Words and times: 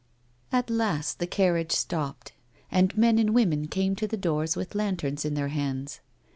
At 0.51 0.71
last 0.71 1.19
the 1.19 1.27
carriage 1.27 1.71
stopped, 1.73 2.31
and 2.71 2.97
men 2.97 3.19
and 3.19 3.35
women 3.35 3.67
came 3.67 3.95
to 3.97 4.07
the 4.07 4.17
doors 4.17 4.55
with 4.55 4.73
lanterns 4.73 5.25
in 5.25 5.35
their 5.35 5.49
hands. 5.49 5.99